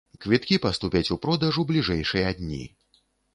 [0.23, 2.63] Квіткі паступяць у продаж у бліжэйшыя дні.